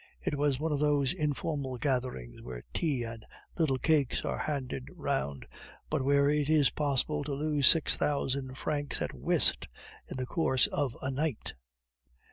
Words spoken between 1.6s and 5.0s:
gatherings where tea and little cakes are handed